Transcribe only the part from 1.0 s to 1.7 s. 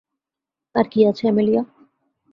আছে, অ্যামেলিয়া?